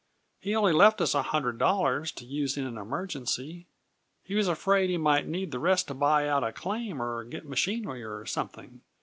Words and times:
He 0.39 0.55
only 0.55 0.73
left 0.73 0.99
us 0.99 1.13
a 1.13 1.21
hundred 1.21 1.59
dollars, 1.59 2.11
to 2.13 2.25
use 2.25 2.57
in 2.57 2.65
an 2.65 2.75
emergency! 2.75 3.67
He 4.23 4.33
was 4.33 4.47
afraid 4.47 4.89
he 4.89 4.97
might 4.97 5.27
need 5.27 5.51
the 5.51 5.59
rest 5.59 5.89
to 5.89 5.93
buy 5.93 6.27
out 6.27 6.43
a 6.43 6.51
claim 6.51 6.99
or 6.99 7.23
get 7.23 7.45
machinery 7.47 8.01
or 8.01 8.25
something. 8.25 8.81